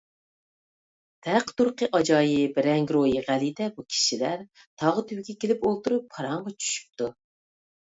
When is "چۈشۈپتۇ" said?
6.59-7.15